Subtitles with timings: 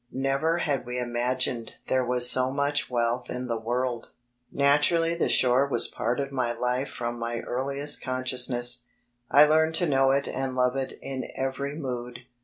[0.11, 4.05] Never had we imagined there was so much wealth in the world.
[4.05, 4.09] (37I b,
[4.49, 8.85] Google Naturally the shore was a pan of my life from my earli est consciousness.
[9.29, 12.21] I learned to know it and love it in every mood.